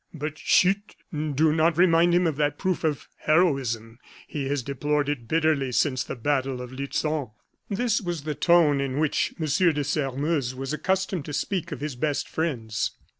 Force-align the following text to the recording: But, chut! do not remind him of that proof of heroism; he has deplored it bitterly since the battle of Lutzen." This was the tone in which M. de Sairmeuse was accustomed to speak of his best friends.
But, 0.15 0.33
chut! 0.37 0.95
do 1.13 1.53
not 1.53 1.77
remind 1.77 2.15
him 2.15 2.25
of 2.25 2.35
that 2.37 2.57
proof 2.57 2.83
of 2.83 3.07
heroism; 3.17 3.99
he 4.27 4.47
has 4.47 4.63
deplored 4.63 5.07
it 5.09 5.27
bitterly 5.27 5.71
since 5.71 6.03
the 6.03 6.15
battle 6.15 6.59
of 6.59 6.71
Lutzen." 6.71 7.29
This 7.69 8.01
was 8.01 8.23
the 8.23 8.33
tone 8.33 8.81
in 8.81 8.97
which 8.97 9.35
M. 9.39 9.45
de 9.45 9.83
Sairmeuse 9.83 10.55
was 10.55 10.73
accustomed 10.73 11.25
to 11.25 11.33
speak 11.33 11.71
of 11.71 11.81
his 11.81 11.95
best 11.95 12.27
friends. 12.27 12.93